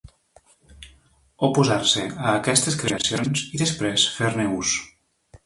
[1.47, 4.75] Oposar-se a aquestes creacions i després fer-ne ús.